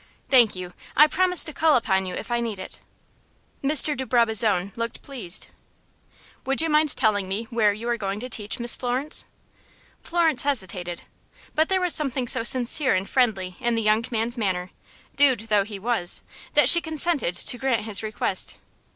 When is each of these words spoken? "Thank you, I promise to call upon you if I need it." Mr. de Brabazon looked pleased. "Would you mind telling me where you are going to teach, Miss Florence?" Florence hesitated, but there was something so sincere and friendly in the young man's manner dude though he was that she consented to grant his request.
"Thank 0.29 0.55
you, 0.55 0.73
I 0.97 1.05
promise 1.05 1.43
to 1.43 1.53
call 1.53 1.75
upon 1.75 2.07
you 2.07 2.15
if 2.15 2.31
I 2.31 2.39
need 2.39 2.57
it." 2.57 2.79
Mr. 3.63 3.95
de 3.95 4.03
Brabazon 4.03 4.73
looked 4.75 5.03
pleased. 5.03 5.45
"Would 6.43 6.59
you 6.59 6.71
mind 6.71 6.97
telling 6.97 7.29
me 7.29 7.43
where 7.51 7.71
you 7.71 7.87
are 7.87 7.97
going 7.97 8.19
to 8.21 8.27
teach, 8.27 8.59
Miss 8.59 8.75
Florence?" 8.75 9.25
Florence 10.01 10.41
hesitated, 10.41 11.03
but 11.53 11.69
there 11.69 11.79
was 11.81 11.93
something 11.93 12.27
so 12.27 12.43
sincere 12.43 12.95
and 12.95 13.07
friendly 13.07 13.57
in 13.59 13.75
the 13.75 13.83
young 13.83 14.03
man's 14.09 14.39
manner 14.39 14.71
dude 15.15 15.41
though 15.41 15.63
he 15.63 15.77
was 15.77 16.23
that 16.55 16.67
she 16.67 16.81
consented 16.81 17.35
to 17.35 17.57
grant 17.59 17.81
his 17.83 18.01
request. 18.01 18.55